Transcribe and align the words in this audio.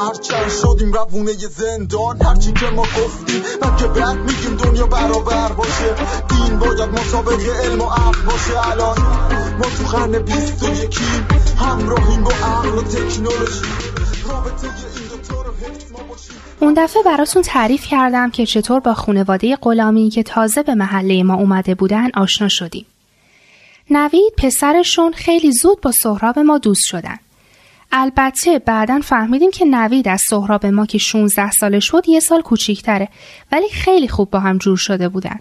هرچند 0.00 0.50
شدیم 0.62 0.92
روونه 0.92 1.32
زندان 1.32 2.22
هرچی 2.22 2.52
که 2.52 2.66
ما 2.66 2.82
گفتیم 2.82 3.42
که 3.78 3.86
بعد 3.86 4.16
میگیم 4.16 4.56
دنیا 4.56 4.86
برابر 4.86 5.52
باشه. 5.52 5.94
دین 6.28 6.58
باید 6.58 6.90
مسابقه 6.90 7.52
علم 7.64 7.80
و 7.80 7.84
عقل 7.84 8.22
باشه. 8.22 8.70
الان 8.72 8.98
ما 9.58 9.64
تو 9.64 9.96
قرن 9.96 10.18
بیست 10.18 10.62
و 10.62 10.84
یکیم 10.84 11.26
همراهیم 11.58 12.24
با 12.24 12.30
عقل 12.30 12.68
و 12.68 12.82
تکنولوژی. 12.82 13.62
رابطه 14.28 14.66
این 14.66 15.10
اون 16.60 16.74
دفعه 16.74 17.02
براتون 17.02 17.42
تعریف 17.42 17.86
کردم 17.86 18.30
که 18.30 18.46
چطور 18.46 18.80
با 18.80 18.94
خانواده 18.94 19.56
غلامی 19.56 20.10
که 20.10 20.22
تازه 20.22 20.62
به 20.62 20.74
محله 20.74 21.22
ما 21.22 21.34
اومده 21.34 21.74
بودن 21.74 22.10
آشنا 22.14 22.48
شدیم. 22.48 22.86
نوید 23.90 24.32
پسرشون 24.36 25.12
خیلی 25.12 25.52
زود 25.52 25.80
با 25.80 25.92
سهراب 25.92 26.38
ما 26.38 26.58
دوست 26.58 26.84
شدن. 26.84 27.18
البته 27.92 28.58
بعدا 28.58 29.00
فهمیدیم 29.00 29.50
که 29.50 29.64
نوید 29.64 30.08
از 30.08 30.22
سهراب 30.28 30.66
ما 30.66 30.86
که 30.86 30.98
16 30.98 31.50
سالش 31.50 31.90
بود 31.90 32.08
یه 32.08 32.20
سال 32.20 32.42
کوچیکتره 32.42 33.08
ولی 33.52 33.68
خیلی 33.68 34.08
خوب 34.08 34.30
با 34.30 34.40
هم 34.40 34.58
جور 34.58 34.76
شده 34.76 35.08
بودن. 35.08 35.38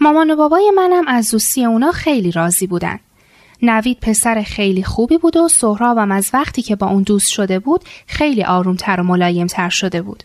مامان 0.00 0.30
و 0.30 0.36
بابای 0.36 0.72
منم 0.76 1.08
از 1.08 1.30
دوستی 1.30 1.64
اونا 1.64 1.92
خیلی 1.92 2.30
راضی 2.30 2.66
بودن. 2.66 3.00
نوید 3.62 3.98
پسر 4.00 4.42
خیلی 4.42 4.82
خوبی 4.82 5.18
بود 5.18 5.36
و 5.36 5.48
سهرابم 5.48 6.12
از 6.12 6.30
وقتی 6.32 6.62
که 6.62 6.76
با 6.76 6.86
اون 6.86 7.02
دوست 7.02 7.28
شده 7.28 7.58
بود 7.58 7.84
خیلی 8.06 8.44
آرومتر 8.44 9.00
و 9.00 9.04
ملایمتر 9.04 9.68
شده 9.68 10.02
بود. 10.02 10.22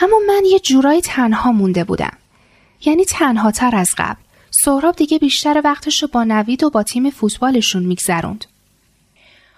اما 0.00 0.16
من 0.26 0.42
یه 0.46 0.58
جورایی 0.58 1.00
تنها 1.00 1.52
مونده 1.52 1.84
بودم. 1.84 2.16
یعنی 2.84 3.04
تنها 3.04 3.50
تر 3.50 3.76
از 3.76 3.90
قبل. 3.98 4.20
سهراب 4.50 4.96
دیگه 4.96 5.18
بیشتر 5.18 5.60
وقتش 5.64 6.02
رو 6.02 6.08
با 6.12 6.24
نوید 6.24 6.64
و 6.64 6.70
با 6.70 6.82
تیم 6.82 7.10
فوتبالشون 7.10 7.82
میگذروند. 7.82 8.44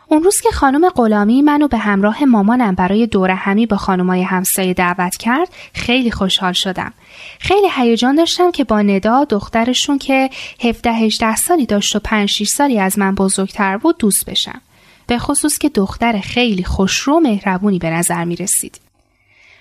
اون 0.09 0.23
روز 0.23 0.41
که 0.41 0.51
خانم 0.51 0.89
غلامی 0.89 1.43
منو 1.43 1.69
به 1.69 1.79
همراه 1.79 2.25
مامانم 2.25 2.75
برای 2.75 3.07
دور 3.07 3.31
همی 3.31 3.67
با 3.67 3.77
خانمای 3.77 4.23
همسایه 4.23 4.75
دعوت 4.75 5.17
کرد 5.17 5.49
خیلی 5.75 6.11
خوشحال 6.11 6.53
شدم. 6.53 6.93
خیلی 7.39 7.67
هیجان 7.77 8.15
داشتم 8.15 8.51
که 8.51 8.65
با 8.65 8.83
ندا 8.83 9.25
دخترشون 9.25 9.99
که 9.99 10.31
17 10.61 10.93
18 10.93 11.37
سالی 11.37 11.67
داشت 11.67 11.97
و 11.97 11.99
5 11.99 12.29
6 12.29 12.49
سالی 12.49 12.81
از 12.81 12.99
من 12.99 13.15
بزرگتر 13.15 13.77
بود 13.77 13.99
دوست 13.99 14.31
بشم. 14.31 14.61
به 15.07 15.19
خصوص 15.19 15.59
که 15.59 15.69
دختر 15.69 16.21
خیلی 16.21 16.65
خوشرو 16.65 17.21
مهربونی 17.21 17.79
به 17.79 17.91
نظر 17.91 18.25
می 18.25 18.37
رسید. 18.37 18.81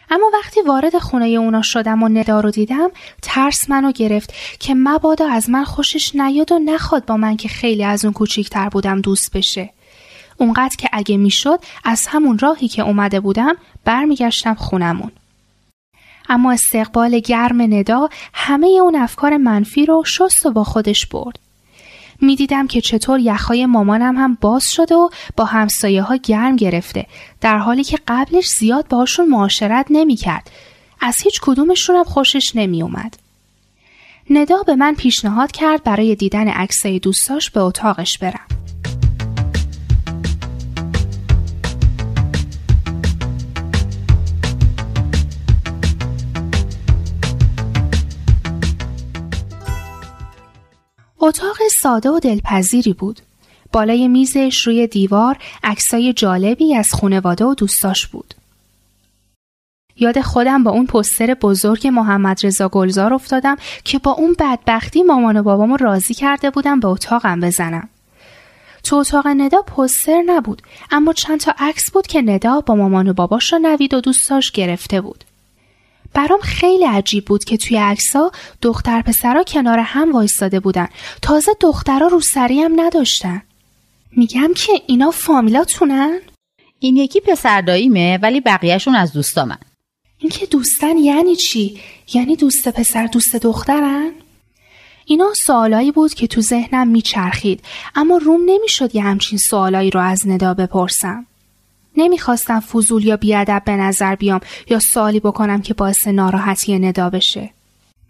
اما 0.09 0.31
وقتی 0.33 0.61
وارد 0.61 0.97
خونه 0.97 1.25
اونا 1.25 1.61
شدم 1.61 2.03
و 2.03 2.09
ندا 2.09 2.39
رو 2.39 2.52
دیدم 2.52 2.89
ترس 3.21 3.69
منو 3.69 3.91
گرفت 3.91 4.33
که 4.59 4.73
مبادا 4.73 5.27
از 5.27 5.49
من 5.49 5.63
خوشش 5.63 6.15
نیاد 6.15 6.52
و 6.52 6.59
نخواد 6.59 7.05
با 7.05 7.17
من 7.17 7.37
که 7.37 7.47
خیلی 7.49 7.83
از 7.83 8.05
اون 8.05 8.13
کوچیکتر 8.13 8.69
بودم 8.69 9.02
دوست 9.02 9.37
بشه. 9.37 9.69
اونقدر 10.38 10.75
که 10.80 10.89
اگه 10.94 11.17
می‌شد 11.17 11.59
از 11.83 12.02
همون 12.08 12.38
راهی 12.38 12.67
که 12.67 12.81
اومده 12.81 13.19
بودم 13.19 13.55
برمیگشتم 13.86 14.53
خونمون. 14.53 15.11
اما 16.30 16.52
استقبال 16.52 17.19
گرم 17.19 17.61
ندا 17.61 18.09
همه 18.33 18.67
اون 18.67 18.95
افکار 18.95 19.38
منفی 19.38 19.86
رو 19.86 20.03
شست 20.05 20.45
و 20.45 20.52
با 20.52 20.64
خودش 20.64 21.05
برد. 21.05 21.39
می‌دیدم 22.22 22.67
که 22.67 22.81
چطور 22.81 23.20
یخهای 23.20 23.65
مامانم 23.65 24.17
هم 24.17 24.37
باز 24.42 24.64
شده 24.71 24.95
و 24.95 25.09
با 25.37 25.45
همسایه 25.45 26.02
ها 26.02 26.15
گرم 26.15 26.55
گرفته 26.55 27.05
در 27.42 27.58
حالی 27.58 27.83
که 27.83 27.99
قبلش 28.08 28.48
زیاد 28.48 28.88
باشون 28.88 29.27
معاشرت 29.27 29.86
نمی‌کرد. 29.89 30.52
از 31.02 31.15
هیچ 31.23 31.39
کدومشون 31.42 31.95
هم 31.95 32.04
خوشش 32.04 32.52
نمی 32.55 32.82
اومد. 32.82 33.17
ندا 34.30 34.64
به 34.64 34.76
من 34.76 34.95
پیشنهاد 34.95 35.52
کرد 35.52 35.83
برای 35.83 36.15
دیدن 36.15 36.48
عکسای 36.48 36.99
دوستاش 36.99 37.49
به 37.49 37.59
اتاقش 37.59 38.17
برم. 38.17 38.55
ساده 51.85 52.09
و 52.09 52.19
دلپذیری 52.19 52.93
بود. 52.93 53.19
بالای 53.71 54.07
میزش 54.07 54.67
روی 54.67 54.87
دیوار 54.87 55.37
عکسای 55.63 56.13
جالبی 56.13 56.75
از 56.75 56.87
خونواده 56.93 57.45
و 57.45 57.53
دوستاش 57.53 58.07
بود. 58.07 58.33
یاد 59.99 60.21
خودم 60.21 60.63
با 60.63 60.71
اون 60.71 60.85
پستر 60.85 61.33
بزرگ 61.33 61.87
محمد 61.87 62.45
رضا 62.45 62.69
گلزار 62.69 63.13
افتادم 63.13 63.57
که 63.83 63.99
با 63.99 64.11
اون 64.11 64.35
بدبختی 64.39 65.03
مامان 65.03 65.37
و 65.37 65.43
بابامو 65.43 65.77
راضی 65.77 66.13
کرده 66.13 66.49
بودم 66.49 66.79
به 66.79 66.87
اتاقم 66.87 67.39
بزنم. 67.39 67.89
تو 68.83 68.95
اتاق 68.95 69.27
ندا 69.27 69.61
پستر 69.61 70.23
نبود 70.25 70.61
اما 70.91 71.13
چند 71.13 71.39
تا 71.39 71.53
عکس 71.57 71.91
بود 71.91 72.07
که 72.07 72.21
ندا 72.21 72.61
با 72.61 72.75
مامان 72.75 73.07
و 73.07 73.13
باباش 73.13 73.53
و 73.53 73.57
نوید 73.57 73.93
و 73.93 74.02
دوستاش 74.02 74.52
گرفته 74.52 75.02
بود. 75.02 75.23
برام 76.15 76.39
خیلی 76.42 76.86
عجیب 76.86 77.26
بود 77.26 77.43
که 77.43 77.58
توی 77.58 77.77
عکسا 77.77 78.31
دختر 78.61 79.02
پسرا 79.02 79.43
کنار 79.43 79.80
هم 79.80 80.11
وایستاده 80.11 80.59
بودن. 80.59 80.87
تازه 81.21 81.52
دخترا 81.61 82.08
رو 82.08 82.21
سری 82.21 82.61
هم 82.61 82.81
نداشتن. 82.81 83.42
میگم 84.11 84.53
که 84.55 84.71
اینا 84.87 85.11
فامیلاتونن؟ 85.11 86.20
این 86.80 86.98
یکی 86.98 87.20
پسر 87.20 87.61
داییمه 87.61 88.20
ولی 88.21 88.42
بقیهشون 88.42 88.95
از 88.95 89.14
دوستامن. 89.14 89.58
این 90.17 90.30
که 90.30 90.45
دوستن 90.45 90.98
یعنی 90.98 91.36
چی؟ 91.36 91.80
یعنی 92.14 92.36
دوست 92.36 92.67
پسر 92.67 93.08
دوست 93.08 93.36
دخترن؟ 93.36 94.11
اینا 95.05 95.33
سوالایی 95.45 95.92
بود 95.92 96.14
که 96.14 96.27
تو 96.27 96.42
ذهنم 96.42 96.87
میچرخید 96.87 97.64
اما 97.95 98.17
روم 98.17 98.42
نمی‌شد 98.45 98.95
یه 98.95 99.03
همچین 99.03 99.39
سوالایی 99.39 99.89
رو 99.89 99.99
از 99.99 100.27
ندا 100.27 100.53
بپرسم. 100.53 101.26
نمی‌خواستم 101.98 102.60
فضول 102.60 103.06
یا 103.06 103.17
بیادب 103.17 103.61
به 103.66 103.72
نظر 103.72 104.16
بیام 104.16 104.39
یا 104.70 104.80
سوالی 104.80 105.20
بکنم 105.20 105.61
که 105.61 105.73
باعث 105.73 106.08
ناراحتی 106.08 106.80
ندا 106.80 107.10
بشه. 107.10 107.50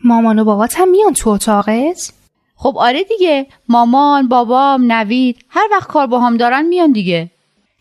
مامان 0.03 0.40
و 0.40 0.44
بابات 0.44 0.79
هم 0.79 0.90
میان 0.90 1.13
تو 1.13 1.29
اتاقت؟ 1.29 2.13
خب 2.56 2.78
آره 2.78 3.03
دیگه 3.03 3.46
مامان 3.69 4.28
بابام 4.28 4.91
نوید 4.91 5.38
هر 5.50 5.68
وقت 5.72 5.88
کار 5.88 6.07
با 6.07 6.19
هم 6.19 6.38
دارن 6.38 6.66
میان 6.66 6.91
دیگه 6.91 7.31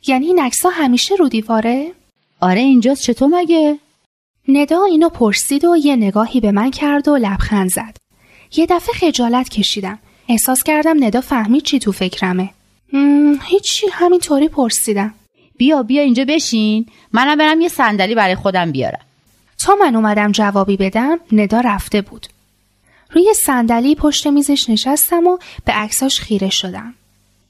یعنی 0.06 0.26
این 0.26 0.40
عکسا 0.40 0.68
همیشه 0.68 1.14
رو 1.14 1.28
دیواره؟ 1.28 1.92
آره 2.40 2.60
اینجاست 2.60 3.02
چطور 3.02 3.28
مگه؟ 3.28 3.78
ندا 4.48 4.84
اینو 4.84 5.08
پرسید 5.08 5.64
و 5.64 5.76
یه 5.76 5.96
نگاهی 5.96 6.40
به 6.40 6.52
من 6.52 6.70
کرد 6.70 7.08
و 7.08 7.16
لبخند 7.16 7.70
زد. 7.70 7.96
یه 8.56 8.66
دفعه 8.66 8.94
خجالت 8.94 9.48
کشیدم. 9.48 9.98
احساس 10.28 10.62
کردم 10.62 11.04
ندا 11.04 11.20
فهمید 11.20 11.62
چی 11.62 11.78
تو 11.78 11.92
فکرمه. 11.92 12.50
هیچی 13.42 13.86
همینطوری 13.92 14.48
پرسیدم. 14.48 15.14
بیا 15.56 15.82
بیا 15.82 16.02
اینجا 16.02 16.24
بشین. 16.28 16.86
منم 17.12 17.38
برم 17.38 17.60
یه 17.60 17.68
صندلی 17.68 18.14
برای 18.14 18.34
خودم 18.34 18.72
بیارم. 18.72 19.00
تا 19.64 19.74
من 19.74 19.96
اومدم 19.96 20.32
جوابی 20.32 20.76
بدم 20.76 21.18
ندا 21.32 21.60
رفته 21.60 22.02
بود. 22.02 22.26
روی 23.10 23.34
صندلی 23.44 23.94
پشت 23.94 24.26
میزش 24.26 24.70
نشستم 24.70 25.26
و 25.26 25.38
به 25.64 25.72
عکساش 25.72 26.20
خیره 26.20 26.50
شدم. 26.50 26.94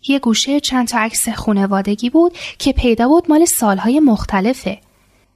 یه 0.09 0.19
گوشه 0.19 0.61
چند 0.61 0.89
تا 0.89 0.99
عکس 0.99 1.29
خونوادگی 1.29 2.11
بود 2.11 2.33
که 2.59 2.73
پیدا 2.73 3.09
بود 3.09 3.25
مال 3.29 3.45
سالهای 3.45 4.01
مختلفه. 4.01 4.79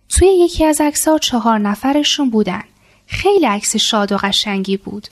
توی 0.09 0.29
یکی 0.29 0.65
از 0.65 0.81
عکسها 0.81 1.19
چهار 1.19 1.59
نفرشون 1.59 2.31
بودن. 2.31 2.62
خیلی 3.06 3.47
عکس 3.47 3.76
شاد 3.76 4.12
و 4.12 4.17
قشنگی 4.17 4.76
بود. 4.76 5.09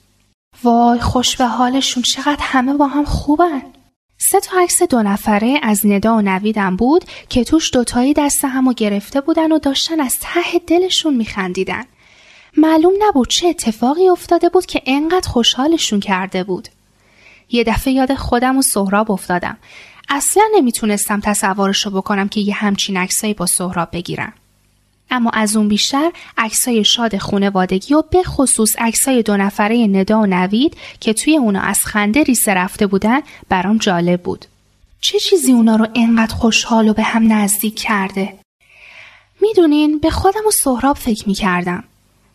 وای 0.62 1.00
خوش 1.00 1.36
به 1.36 1.46
حالشون 1.46 2.02
چقدر 2.02 2.40
همه 2.40 2.74
با 2.74 2.86
هم 2.86 3.04
خوبن. 3.04 3.62
سه 4.18 4.40
تا 4.40 4.60
عکس 4.60 4.82
دو 4.82 5.02
نفره 5.02 5.60
از 5.62 5.86
ندا 5.86 6.16
و 6.16 6.20
نویدم 6.20 6.76
بود 6.76 7.04
که 7.28 7.44
توش 7.44 7.72
دوتایی 7.72 8.14
دست 8.14 8.44
همو 8.44 8.72
گرفته 8.72 9.20
بودن 9.20 9.52
و 9.52 9.58
داشتن 9.58 10.00
از 10.00 10.18
ته 10.20 10.58
دلشون 10.66 11.14
میخندیدن. 11.14 11.84
معلوم 12.56 12.92
نبود 13.08 13.28
چه 13.28 13.48
اتفاقی 13.48 14.08
افتاده 14.08 14.48
بود 14.48 14.66
که 14.66 14.82
انقدر 14.86 15.28
خوشحالشون 15.28 16.00
کرده 16.00 16.44
بود. 16.44 16.68
یه 17.50 17.64
دفعه 17.64 17.92
یاد 17.92 18.14
خودم 18.14 18.58
و 18.58 18.62
سهراب 18.62 19.10
افتادم. 19.10 19.56
اصلا 20.08 20.44
نمی‌تونستم 20.54 21.20
تصورشو 21.20 21.90
بکنم 21.90 22.28
که 22.28 22.40
یه 22.40 22.54
همچین 22.54 22.96
عکسایی 22.96 23.34
با 23.34 23.46
سهراب 23.46 23.88
بگیرم. 23.92 24.32
اما 25.10 25.30
از 25.30 25.56
اون 25.56 25.68
بیشتر 25.68 26.10
عکسای 26.38 26.84
شاد 26.84 27.18
خونوادگی 27.18 27.94
و 27.94 28.02
به 28.10 28.22
خصوص 28.22 28.76
عکسای 28.78 29.22
دو 29.22 29.36
نفره 29.36 29.86
ندا 29.86 30.20
و 30.20 30.26
نوید 30.26 30.76
که 31.00 31.12
توی 31.12 31.36
اونا 31.36 31.60
از 31.60 31.78
خنده 31.84 32.22
ریسه 32.22 32.54
رفته 32.54 32.86
بودن 32.86 33.20
برام 33.48 33.78
جالب 33.78 34.22
بود. 34.22 34.44
چه 35.00 35.18
چیزی 35.18 35.52
اونا 35.52 35.76
رو 35.76 35.86
انقدر 35.94 36.34
خوشحال 36.34 36.88
و 36.88 36.92
به 36.92 37.02
هم 37.02 37.32
نزدیک 37.32 37.80
کرده؟ 37.80 38.38
می‌دونین 39.40 39.98
به 39.98 40.10
خودم 40.10 40.46
و 40.48 40.50
سهراب 40.50 40.96
فکر 40.96 41.28
می‌کردم. 41.28 41.84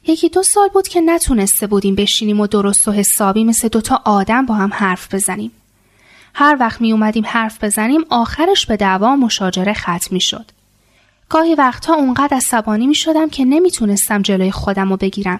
یکی 0.07 0.29
دو 0.29 0.43
سال 0.43 0.69
بود 0.73 0.87
که 0.87 1.01
نتونسته 1.01 1.67
بودیم 1.67 1.95
بشینیم 1.95 2.39
و 2.39 2.47
درست 2.47 2.87
و 2.87 2.91
حسابی 2.91 3.43
مثل 3.43 3.67
دوتا 3.67 4.01
آدم 4.05 4.45
با 4.45 4.55
هم 4.55 4.73
حرف 4.73 5.13
بزنیم. 5.13 5.51
هر 6.33 6.57
وقت 6.59 6.81
می 6.81 6.91
اومدیم 6.91 7.23
حرف 7.27 7.63
بزنیم 7.63 8.01
آخرش 8.09 8.65
به 8.65 8.77
دعوا 8.77 9.15
مشاجره 9.15 9.73
ختم 9.73 10.07
می 10.11 10.21
شد. 10.21 10.45
گاهی 11.31 11.55
وقتها 11.55 11.95
اونقدر 11.95 12.37
عصبانی 12.37 12.87
می 12.87 12.95
شدم 12.95 13.29
که 13.29 13.45
نمی‌تونستم 13.45 14.21
جلوی 14.21 14.51
خودم 14.51 14.89
رو 14.89 14.97
بگیرم. 14.97 15.39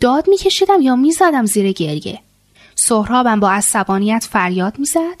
داد 0.00 0.28
می 0.28 0.36
کشیدم 0.36 0.80
یا 0.80 0.96
می 0.96 1.12
زدم 1.12 1.46
زیر 1.46 1.72
گریه. 1.72 2.20
سهرابم 2.74 3.40
با 3.40 3.50
عصبانیت 3.50 4.28
فریاد 4.30 4.78
می 4.78 4.84
زد. 4.84 5.20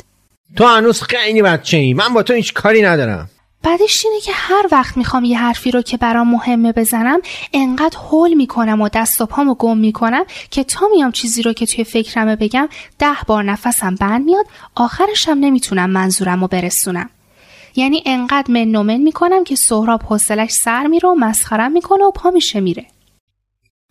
تو 0.56 0.66
هنوز 0.66 1.02
خیلی 1.02 1.42
بچه 1.42 1.76
ای 1.76 1.94
من 1.94 2.14
با 2.14 2.22
تو 2.22 2.32
هیچ 2.32 2.52
کاری 2.52 2.82
ندارم 2.82 3.30
بعدش 3.62 4.04
اینه 4.04 4.20
که 4.20 4.32
هر 4.34 4.66
وقت 4.72 4.96
می‌خوام 4.96 5.24
یه 5.24 5.38
حرفی 5.38 5.70
رو 5.70 5.82
که 5.82 5.96
برام 5.96 6.30
مهمه 6.30 6.72
بزنم 6.72 7.20
انقدر 7.52 7.96
هول 7.98 8.34
می‌کنم 8.34 8.80
و 8.80 8.88
دست 8.88 9.20
و 9.20 9.26
پامو 9.26 9.54
گم 9.54 9.78
می‌کنم 9.78 10.24
که 10.50 10.64
تا 10.64 10.86
میام 10.94 11.12
چیزی 11.12 11.42
رو 11.42 11.52
که 11.52 11.66
توی 11.66 11.84
فکرمه 11.84 12.36
بگم 12.36 12.68
ده 12.98 13.16
بار 13.26 13.44
نفسم 13.44 13.94
بند 13.94 14.24
میاد 14.24 14.46
آخرشم 14.74 15.36
نمی‌تونم 15.40 15.90
منظورم 15.90 16.40
رو 16.40 16.48
برسونم 16.48 17.10
یعنی 17.76 18.02
انقدر 18.06 18.50
من 18.50 18.76
و 18.76 18.82
من 18.82 18.96
می‌کنم 18.96 19.44
که 19.44 19.54
سهراب 19.54 20.02
حوصلش 20.02 20.50
سر 20.50 20.86
میره 20.86 21.08
و 21.08 21.14
مسخرم 21.14 21.72
می‌کنه 21.72 22.04
و 22.04 22.10
پا 22.10 22.30
میشه 22.30 22.60
میره. 22.60 22.86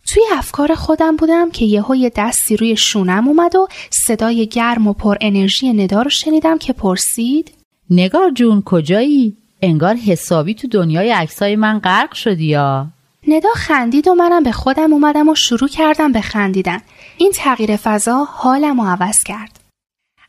توی 0.06 0.22
افکار 0.32 0.74
خودم 0.74 1.16
بودم 1.16 1.50
که 1.50 1.64
یهو 1.64 1.94
یه 1.94 2.12
دستی 2.16 2.56
روی 2.56 2.76
شونم 2.76 3.28
اومد 3.28 3.56
و 3.56 3.68
صدای 3.90 4.46
گرم 4.46 4.86
و 4.86 4.92
پر 4.92 5.16
انرژی 5.20 5.72
ندا 5.72 6.02
رو 6.02 6.10
شنیدم 6.10 6.58
که 6.58 6.72
پرسید 6.72 7.52
نگار 7.90 8.30
جون 8.30 8.62
کجایی؟ 8.62 9.36
انگار 9.62 9.94
حسابی 9.94 10.54
تو 10.54 10.68
دنیای 10.68 11.10
عکسای 11.10 11.56
من 11.56 11.78
غرق 11.78 12.12
شدی 12.12 12.44
یا؟ 12.44 12.86
ندا 13.28 13.48
خندید 13.54 14.08
و 14.08 14.14
منم 14.14 14.42
به 14.42 14.52
خودم 14.52 14.92
اومدم 14.92 15.28
و 15.28 15.34
شروع 15.34 15.68
کردم 15.68 16.12
به 16.12 16.20
خندیدن. 16.20 16.80
این 17.18 17.32
تغییر 17.34 17.76
فضا 17.76 18.24
حالم 18.24 18.80
رو 18.80 18.86
عوض 18.86 19.22
کرد. 19.26 19.59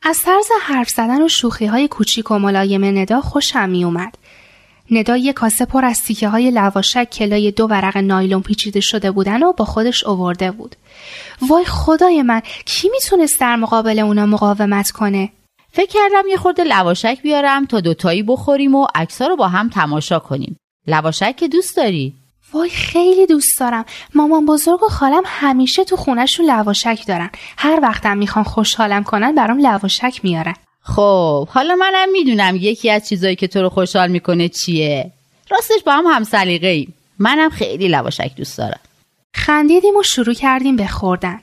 از 0.04 0.20
طرز 0.20 0.48
حرف 0.62 0.90
زدن 0.90 1.22
و 1.22 1.28
شوخی 1.28 1.66
های 1.66 1.88
کوچیک 1.88 2.32
و 2.32 2.40
ملایم 2.40 2.98
ندا 2.98 3.22
خوشم 3.22 3.70
می 3.70 3.84
اومد 3.84 4.18
ندا 4.92 5.18
یه 5.18 5.34
کاسه 5.34 5.66
پر 5.66 5.86
از 5.86 6.04
تیکه 6.04 6.30
های 6.30 6.52
لواشک 6.52 7.10
کلای 7.10 7.52
دو 7.52 7.68
ورق 7.68 7.98
نایلون 7.98 8.42
پیچیده 8.42 8.80
شده 8.80 9.12
بودن 9.12 9.44
و 9.44 9.54
با 9.54 9.66
خودش 9.66 10.04
اوورده 10.04 10.52
بود. 10.52 10.76
وای 11.50 11.66
خدای 11.66 12.22
من 12.22 12.42
کی 12.66 12.90
می‌تونست 12.90 13.40
در 13.40 13.56
مقابل 13.56 14.00
اونا 14.00 14.26
مقاومت 14.26 14.92
کنه؟ 14.92 15.30
فکر 15.72 15.92
کردم 15.92 16.30
یه 16.30 16.38
خورده 16.38 16.64
لواشک 16.64 17.20
بیارم 17.24 17.66
تا 17.66 17.80
دوتایی 17.80 18.24
بخوریم 18.24 18.76
و 18.76 18.88
عکسا 18.96 19.28
رو 19.28 19.36
با 19.36 19.48
هم 19.48 19.70
تماشا 19.70 20.20
کنیم. 20.20 20.58
لواشک 20.88 21.36
که 21.36 21.48
دوست 21.48 21.78
داری؟ 21.78 22.14
وای 22.54 22.70
خیلی 22.70 23.26
دوست 23.26 23.60
دارم. 23.60 23.86
مامان 24.16 24.46
بزرگ 24.46 24.84
و 24.84 24.88
خالم 24.88 25.24
همیشه 25.26 25.84
تو 25.84 25.96
خونهشون 25.96 26.46
لواشک 26.46 27.04
دارن. 27.08 27.30
هر 27.58 27.80
وقتم 27.84 28.18
می‌خوان 28.18 28.46
خوشحالم 28.46 29.04
کنن 29.04 29.36
برام 29.36 29.60
لواشک 29.60 30.20
میارن. 30.24 30.56
خب 30.84 31.48
حالا 31.48 31.76
منم 31.76 32.12
می‌دونم 32.12 32.56
یکی 32.56 32.90
از 32.90 33.10
چیزایی 33.10 33.36
که 33.36 33.48
تو 33.48 33.62
رو 33.62 33.70
خوشحال 33.70 34.12
می‌کنه 34.12 34.50
چیه. 34.50 35.12
راستش 35.52 35.84
با 35.86 35.92
هم 35.92 36.06
هم 36.06 36.24
سلیقه 36.24 36.68
ای 36.68 36.88
منم 37.20 37.50
خیلی 37.50 37.88
لواشک 37.88 38.36
دوست 38.36 38.58
دارم. 38.58 38.80
خندیدیم 39.36 39.96
و 39.96 40.04
شروع 40.04 40.34
کردیم 40.34 40.76
به 40.76 40.88
خوردن. 40.88 41.42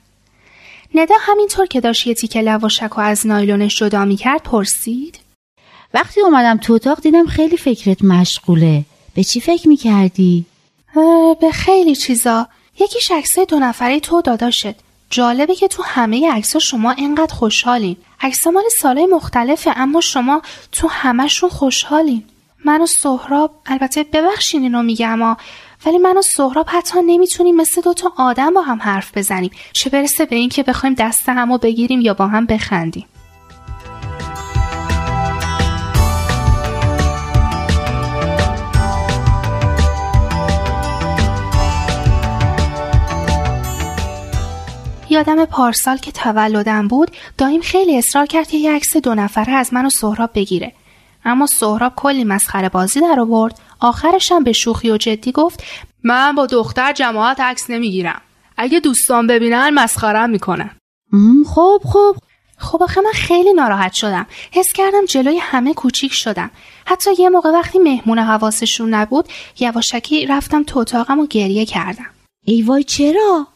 ندا 0.94 1.14
همینطور 1.20 1.66
که 1.66 1.80
داشت 1.80 2.06
یه 2.06 2.14
تیکه 2.14 2.42
لواشک 2.42 2.98
و 2.98 3.00
از 3.00 3.26
نایلونش 3.26 3.76
جدا 3.76 4.04
می‌کرد 4.04 4.42
پرسید. 4.42 5.18
وقتی 5.94 6.20
اومدم 6.20 6.56
تو 6.56 6.72
اتاق 6.72 7.00
دیدم 7.00 7.26
خیلی 7.26 7.56
فکرت 7.56 8.04
مشغوله. 8.04 8.84
به 9.14 9.24
چی 9.24 9.40
فکر 9.40 9.68
می‌کردی؟ 9.68 10.44
به 11.40 11.50
خیلی 11.50 11.96
چیزا. 11.96 12.48
یکی 12.80 13.14
عکسای 13.14 13.46
دو 13.46 13.58
نفره 13.58 14.00
تو 14.00 14.22
داداشت 14.22 14.74
جالبه 15.10 15.54
که 15.54 15.68
تو 15.68 15.82
همه 15.82 16.32
عکسا 16.32 16.58
شما 16.58 16.94
انقدر 16.98 17.34
خوشحالین. 17.34 17.96
عکس 18.20 18.46
مال 18.46 18.62
سالهای 18.80 19.06
مختلفه 19.06 19.72
اما 19.76 20.00
شما 20.00 20.42
تو 20.72 20.88
همهشون 20.88 21.50
خوشحالین. 21.50 22.24
من 22.64 22.80
و 22.80 22.86
سهراب 22.86 23.50
البته 23.66 24.02
ببخشین 24.02 24.62
اینو 24.62 24.82
میگم 24.82 25.36
ولی 25.86 25.98
من 25.98 26.16
و 26.18 26.22
سهراب 26.22 26.66
حتی 26.68 26.98
نمی‌تونیم 27.06 27.56
مثل 27.56 27.80
دوتا 27.80 28.12
آدم 28.16 28.54
با 28.54 28.62
هم 28.62 28.78
حرف 28.82 29.18
بزنیم. 29.18 29.50
چه 29.72 29.90
برسه 29.90 30.26
به 30.26 30.36
اینکه 30.36 30.62
بخوایم 30.62 30.94
دست 30.98 31.28
همو 31.28 31.58
بگیریم 31.58 32.00
یا 32.00 32.14
با 32.14 32.26
هم 32.26 32.46
بخندیم. 32.46 33.06
یادم 45.18 45.44
پارسال 45.44 45.96
که 45.96 46.12
تولدم 46.12 46.88
بود 46.88 47.10
دایم 47.38 47.60
خیلی 47.60 47.98
اصرار 47.98 48.26
کرد 48.26 48.48
که 48.48 48.56
یه 48.56 48.72
عکس 48.72 48.96
دو 48.96 49.14
نفره 49.14 49.52
از 49.52 49.74
من 49.74 49.86
و 49.86 49.90
سهراب 49.90 50.30
بگیره. 50.34 50.72
اما 51.24 51.46
سهراب 51.46 51.92
کلی 51.96 52.24
مسخره 52.24 52.68
بازی 52.68 53.00
در 53.00 53.20
آورد. 53.20 53.58
آخرشم 53.80 54.44
به 54.44 54.52
شوخی 54.52 54.90
و 54.90 54.96
جدی 54.96 55.32
گفت 55.32 55.62
من 56.02 56.34
با 56.34 56.46
دختر 56.46 56.92
جماعت 56.92 57.40
عکس 57.40 57.70
نمی‌گیرم. 57.70 58.20
اگه 58.56 58.80
دوستان 58.80 59.26
ببینن 59.26 59.70
مسخرم 59.70 60.30
می‌کنن. 60.30 60.70
خب 61.46 61.80
خب. 61.84 62.16
خب 62.58 62.82
آخه 62.82 63.00
من 63.00 63.12
خیلی 63.14 63.52
ناراحت 63.52 63.92
شدم. 63.92 64.26
حس 64.52 64.72
کردم 64.72 65.04
جلوی 65.04 65.38
همه 65.38 65.74
کوچیک 65.74 66.12
شدم. 66.12 66.50
حتی 66.84 67.10
یه 67.18 67.28
موقع 67.28 67.50
وقتی 67.50 67.78
مهمون 67.78 68.18
حواسشون 68.18 68.94
نبود 68.94 69.28
یواشکی 69.60 70.26
رفتم 70.26 70.62
تو 70.62 70.78
اتاقم 70.78 71.18
و 71.18 71.26
گریه 71.26 71.66
کردم. 71.66 72.10
ای 72.44 72.62
وای 72.62 72.84
چرا؟ 72.84 73.46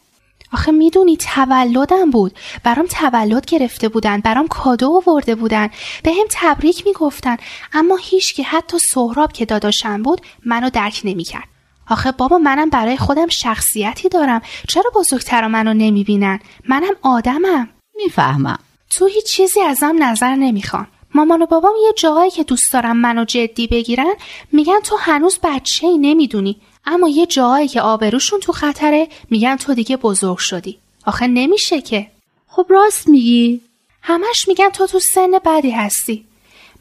آخه 0.53 0.71
می‌دونی 0.71 1.17
تولدم 1.17 2.11
بود. 2.11 2.33
برام 2.63 2.85
تولد 2.85 3.45
گرفته 3.45 3.89
بودن 3.89 4.19
برام 4.19 4.47
کادو 4.47 5.01
آورده 5.07 5.35
بودن. 5.35 5.69
به 6.03 6.11
هم 6.11 6.25
تبریک 6.29 6.87
می‌گفتن. 6.87 7.37
اما 7.73 7.97
هیچ 8.01 8.35
که 8.35 8.43
حتی 8.43 8.79
سهراب 8.79 9.31
که 9.31 9.45
داداشم 9.45 10.03
بود 10.03 10.21
منو 10.45 10.69
درک 10.69 11.01
نمی‌کرد. 11.03 11.47
آخه 11.89 12.11
بابا 12.11 12.37
منم 12.37 12.69
برای 12.69 12.97
خودم 12.97 13.27
شخصیتی 13.27 14.09
دارم. 14.09 14.41
چرا 14.67 14.91
بزرگتر 14.95 15.47
منو 15.47 15.73
نمی‌بینن؟ 15.73 16.39
منم 16.69 16.93
آدمم. 17.01 17.69
می‌فهمم. 17.95 18.59
تو 18.89 19.05
هیچ 19.05 19.25
چیزی 19.25 19.61
ازم 19.61 19.95
نظر 19.99 20.35
نمی‌خوان. 20.35 20.87
مامان 21.15 21.41
و 21.41 21.45
بابام 21.45 21.73
یه 21.83 21.93
جایی 21.97 22.31
که 22.31 22.43
دوست 22.43 22.73
دارم 22.73 22.97
منو 22.97 23.25
جدی 23.25 23.67
بگیرن 23.67 24.13
میگن 24.51 24.79
تو 24.83 24.97
هنوز 24.99 25.39
بچه 25.43 25.87
ای 25.87 25.97
نمی‌دونی. 25.97 26.61
اما 26.85 27.09
یه 27.09 27.25
جایی 27.25 27.67
که 27.67 27.81
آبروشون 27.81 28.39
تو 28.39 28.51
خطره 28.51 29.07
میگن 29.29 29.55
تو 29.55 29.73
دیگه 29.73 29.97
بزرگ 29.97 30.37
شدی. 30.37 30.79
آخه 31.05 31.27
نمیشه 31.27 31.81
که. 31.81 32.07
خب 32.47 32.65
راست 32.69 33.07
میگی. 33.07 33.61
همش 34.01 34.47
میگن 34.47 34.69
تو 34.69 34.87
تو 34.87 34.99
سن 34.99 35.31
بدی 35.45 35.71
هستی. 35.71 36.25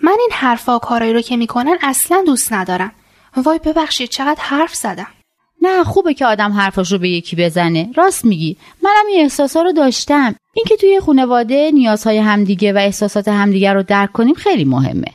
من 0.00 0.16
این 0.20 0.30
حرفا 0.32 0.76
و 0.76 0.78
کارایی 0.78 1.12
رو 1.12 1.20
که 1.20 1.36
می‌کنن 1.36 1.78
اصلا 1.82 2.22
دوست 2.26 2.52
ندارم. 2.52 2.92
وای 3.36 3.58
ببخشید 3.58 4.10
چقدر 4.10 4.40
حرف 4.40 4.74
زدم. 4.74 5.06
نه 5.62 5.84
خوبه 5.84 6.14
که 6.14 6.26
آدم 6.26 6.52
حرفاش 6.52 6.92
رو 6.92 6.98
به 6.98 7.08
یکی 7.08 7.36
بزنه. 7.36 7.90
راست 7.94 8.24
میگی. 8.24 8.56
منم 8.82 9.06
این 9.08 9.22
احساسا 9.22 9.62
رو 9.62 9.72
داشتم. 9.72 10.34
اینکه 10.54 10.76
توی 10.76 11.00
خانواده 11.00 11.70
نیازهای 11.74 12.18
همدیگه 12.18 12.72
و 12.72 12.76
احساسات 12.76 13.28
همدیگه 13.28 13.72
رو 13.72 13.82
درک 13.82 14.12
کنیم 14.12 14.34
خیلی 14.34 14.64
مهمه. 14.64 15.12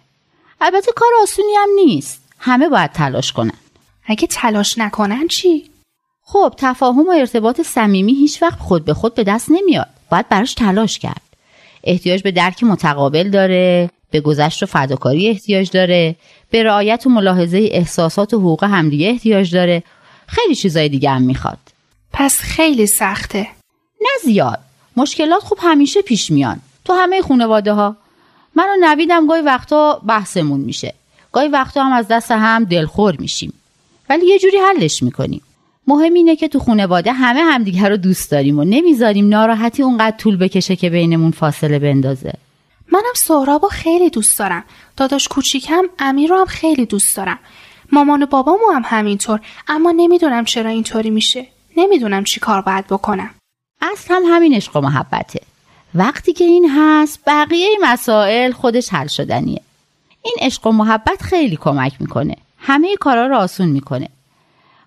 البته 0.61 0.91
کار 0.95 1.09
آسونی 1.21 1.55
هم 1.57 1.69
نیست. 1.75 2.21
همه 2.39 2.69
باید 2.69 2.91
تلاش 2.91 3.31
کنن. 3.31 3.51
اگه 4.07 4.27
تلاش 4.27 4.77
نکنن 4.77 5.27
چی؟ 5.27 5.69
خب 6.23 6.53
تفاهم 6.57 7.07
و 7.07 7.11
ارتباط 7.11 7.61
صمیمی 7.61 8.13
هیچ 8.13 8.41
وقت 8.41 8.59
خود 8.59 8.85
به 8.85 8.93
خود 8.93 9.15
به 9.15 9.23
دست 9.23 9.51
نمیاد. 9.51 9.89
باید 10.11 10.29
براش 10.29 10.53
تلاش 10.53 10.99
کرد. 10.99 11.21
احتیاج 11.83 12.21
به 12.21 12.31
درک 12.31 12.63
متقابل 12.63 13.29
داره 13.29 13.89
به 14.11 14.21
گذشت 14.21 14.63
و 14.63 14.65
فداکاری 14.65 15.29
احتیاج 15.29 15.71
داره 15.71 16.15
به 16.51 16.63
رعایت 16.63 17.03
و 17.05 17.09
ملاحظه 17.09 17.69
احساسات 17.71 18.33
و 18.33 18.39
حقوق 18.39 18.63
همدیگه 18.63 19.07
احتیاج 19.07 19.53
داره. 19.53 19.83
خیلی 20.27 20.55
چیزای 20.55 20.89
دیگه 20.89 21.09
هم 21.09 21.21
می‌خواد. 21.21 21.57
پس 22.13 22.39
خیلی 22.39 22.87
سخته. 22.87 23.47
نه 24.01 24.09
زیاد. 24.23 24.59
مشکلات 24.97 25.43
خوب 25.43 25.57
همیشه 25.61 26.01
پیش 26.01 26.31
میان. 26.31 26.59
تو 26.85 26.93
همه 26.93 27.21
خانواده 27.21 27.73
ها 27.73 27.95
من 28.55 28.65
و 28.69 28.87
نویدم 28.87 29.27
گاهی 29.27 29.41
وقتا 29.41 30.01
بحثمون 30.05 30.59
میشه. 30.59 30.93
گاهی 31.31 31.47
وقتا 31.47 31.83
هم 31.83 31.93
از 31.93 32.07
دست 32.07 32.31
هم 32.31 32.63
دلخور 32.63 33.15
میشیم. 33.19 33.53
ولی 34.09 34.27
یه 34.27 34.39
جوری 34.39 34.57
حلش 34.57 35.03
می‌کنیم. 35.03 35.41
مهم 35.87 36.13
اینه 36.13 36.35
که 36.35 36.47
تو 36.47 36.59
خانواده 36.59 37.11
همه 37.11 37.39
همدیگه 37.39 37.89
رو 37.89 37.97
دوست 37.97 38.31
داریم 38.31 38.59
و 38.59 38.63
نمی‌ذاریم 38.63 39.29
ناراحتی 39.29 39.83
اونقدر 39.83 40.17
طول 40.17 40.37
بکشه 40.37 40.75
که 40.75 40.89
بینمون 40.89 41.31
فاصله 41.31 41.79
بندازه. 41.79 42.33
منم 42.91 43.13
سهرابو 43.15 43.67
خیلی 43.67 44.09
دوست 44.09 44.39
دارم. 44.39 44.63
داداش 44.97 45.27
کوچیکم 45.27 45.83
امیر 45.99 46.29
رو 46.29 46.37
هم 46.37 46.45
خیلی 46.45 46.85
دوست 46.85 47.17
دارم. 47.17 47.39
مامان 47.91 48.23
و 48.23 48.25
بابامو 48.25 48.71
هم 48.73 48.81
همینطور 48.85 49.39
اما 49.67 49.91
نمی‌دونم 49.91 50.45
چرا 50.45 50.69
اینطوری 50.69 51.09
میشه. 51.09 51.47
نمی‌دونم 51.77 52.23
چی 52.23 52.39
کار 52.39 52.61
باید 52.61 52.87
بکنم. 52.87 53.29
اصل 53.81 54.13
هم 54.13 54.21
همین 54.25 54.53
عشق 54.53 54.75
و 54.75 54.81
محبته. 54.81 55.41
وقتی 55.95 56.33
که 56.33 56.43
این 56.43 56.69
هست 56.75 57.19
بقیه 57.27 57.69
مسائل 57.81 58.51
خودش 58.51 58.93
حل 58.93 59.07
شدنیه. 59.07 59.61
این 60.21 60.35
عشق 60.41 60.67
و 60.67 60.71
محبت 60.71 61.21
خیلی 61.21 61.55
کمک 61.55 61.93
می‌کنه. 61.99 62.35
همه 62.57 62.95
کارا 62.95 63.27
رو 63.27 63.35
آسون 63.37 63.67
می‌کنه. 63.67 64.09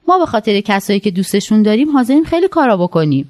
ما 0.08 0.18
به 0.18 0.26
خاطر 0.26 0.60
کسایی 0.60 1.00
که 1.00 1.10
دوستشون 1.10 1.62
داریم 1.62 1.90
حاضریم 1.90 2.24
خیلی 2.24 2.48
کارا 2.48 2.76
بکنیم. 2.76 3.28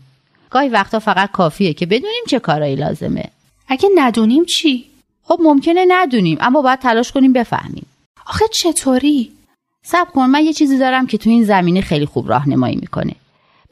گاهی 0.50 0.68
وقتا 0.68 0.99
فقط 0.99 1.30
کافیه 1.30 1.73
که 1.73 1.87
بدونیم 1.87 2.25
چه 2.28 2.38
کارایی 2.38 2.76
لازمه. 2.76 3.25
اگه 3.68 3.88
ندونیم 3.94 4.44
چی؟ 4.44 4.85
خب 5.23 5.38
ممکنه 5.42 5.85
ندونیم 5.88 6.38
اما 6.40 6.62
باید 6.62 6.78
تلاش 6.78 7.12
کنیم 7.12 7.32
بفهمیم. 7.32 7.87
آخه 8.26 8.44
چطوری؟ 8.52 9.32
سب 9.82 10.09
کن 10.14 10.26
من 10.26 10.44
یه 10.44 10.52
چیزی 10.52 10.78
دارم 10.78 11.06
که 11.06 11.18
تو 11.18 11.30
این 11.30 11.44
زمینه 11.44 11.80
خیلی 11.80 12.06
خوب 12.06 12.28
راهنمایی 12.28 12.76
می‌کنه. 12.76 13.14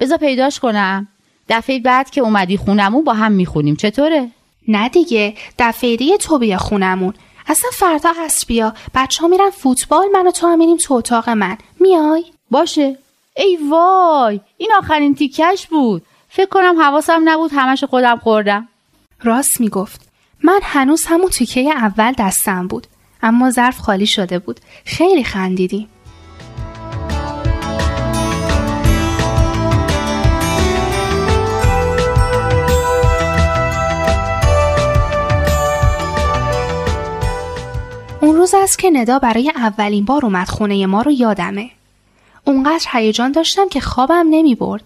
بذار 0.01 0.19
پیداش 0.19 0.61
کنم. 0.61 1.09
دفعه 1.49 1.79
بعد 1.79 2.11
که 2.11 2.21
اومدی 2.21 2.57
خونمون 2.57 3.05
با 3.05 3.13
هم 3.13 3.33
می‌خونیم. 3.33 3.77
چطوره؟ 3.77 4.29
نه 4.69 4.89
دیگه 4.89 5.35
دفعه 5.59 5.97
دیگه 5.97 6.17
تو 6.17 6.39
بیا 6.39 6.59
خونمون. 6.59 7.15
اصلا 7.49 7.71
فردا 7.73 8.13
عصر 8.19 8.45
بیا. 8.47 8.75
بچه 8.95 9.23
ها 9.23 9.29
میرن 9.29 9.51
فوتبال 9.51 10.09
من 10.13 10.27
و 10.27 10.31
تو 10.31 10.47
هم 10.47 10.59
میریم 10.59 10.77
تو 10.77 10.95
اتاق 10.95 11.29
من. 11.29 11.59
میای؟ 11.81 12.25
باشه. 12.51 12.99
ای 13.37 13.59
وای 13.71 14.41
این 14.57 14.71
آخرین 14.79 15.15
تیکش 15.15 15.67
بود. 15.67 16.03
فکر 16.29 16.49
کنم 16.49 16.83
حواسم 16.83 17.23
نبود 17.25 17.51
همش 17.55 17.85
خودم 17.85 18.17
خوردم. 18.17 18.69
راست 19.23 19.61
می‌گفت. 19.61 20.01
من 20.43 20.61
هنوز 20.63 21.05
همون 21.07 21.29
تیکه 21.29 21.61
اول 21.61 22.15
دستم 22.19 22.67
بود 22.69 22.87
اما 23.23 23.51
ظرف 23.51 23.79
خالی 23.79 24.07
شده 24.07 24.39
بود. 24.39 24.61
خیلی 24.85 25.25
خندیدیم. 25.25 25.89
روز 38.39 38.55
است 38.55 38.79
که 38.79 38.91
ندا 38.91 39.19
برای 39.19 39.53
اولین 39.57 40.05
بار 40.05 40.25
اومد 40.25 40.49
خونه 40.49 40.87
ما 40.87 41.03
رو 41.03 41.11
یادمه. 41.11 41.71
اونقدر 42.45 42.87
هیجان 42.93 43.33
داشتم 43.33 43.69
که 43.69 43.81
خوابم 43.81 44.27
نمی 44.31 44.55
برد. 44.55 44.83